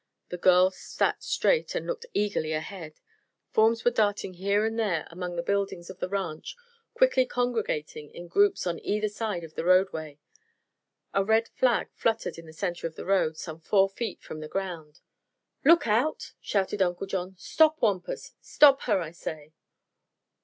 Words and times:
The 0.29 0.37
girls 0.39 0.79
sat 0.79 1.21
straight 1.21 1.75
and 1.75 1.85
looked 1.85 2.07
eagerly 2.15 2.53
ahead. 2.53 2.99
Forms 3.51 3.85
were 3.85 3.91
darting 3.91 4.33
here 4.33 4.65
and 4.65 4.79
there 4.79 5.07
among 5.11 5.35
the 5.35 5.43
buildings 5.43 5.91
of 5.91 5.99
the 5.99 6.09
ranch, 6.09 6.57
quickly 6.95 7.23
congregating 7.23 8.09
in 8.09 8.27
groups 8.27 8.65
on 8.65 8.79
either 8.83 9.09
side 9.09 9.43
of 9.43 9.53
the 9.53 9.63
roadway. 9.63 10.17
A 11.13 11.23
red 11.23 11.49
flag 11.49 11.89
fluttered 11.93 12.39
in 12.39 12.47
the 12.47 12.51
center 12.51 12.87
of 12.87 12.95
the 12.95 13.05
road, 13.05 13.37
some 13.37 13.59
four 13.59 13.87
feet 13.89 14.23
from 14.23 14.39
the 14.39 14.47
ground. 14.47 15.01
"Look 15.63 15.85
out!" 15.85 16.33
shouted 16.41 16.81
Uncle 16.81 17.05
John. 17.05 17.35
"Stop, 17.37 17.79
Wampus; 17.79 18.33
stop 18.41 18.81
her, 18.85 18.99
I 19.01 19.11
say!" 19.11 19.53